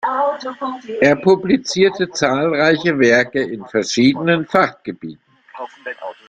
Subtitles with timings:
[1.01, 5.21] Er publizierte zahlreiche Werke in verschiedenen Fachgebieten.